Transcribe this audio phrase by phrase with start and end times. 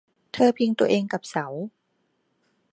[0.33, 1.47] เธอพิงตัวเองกับเสา